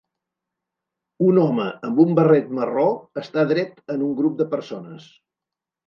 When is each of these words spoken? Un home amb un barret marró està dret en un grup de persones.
Un 1.27 1.37
home 1.41 1.67
amb 1.89 2.01
un 2.05 2.17
barret 2.21 2.51
marró 2.61 2.89
està 3.25 3.47
dret 3.55 3.81
en 3.97 4.11
un 4.11 4.21
grup 4.23 4.45
de 4.45 4.53
persones. 4.59 5.11